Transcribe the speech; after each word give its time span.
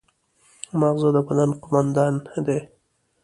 ماغزه 0.79 1.09
د 1.15 1.17
بدن 1.27 1.49
قوماندان 1.61 2.13
دی 2.45 2.59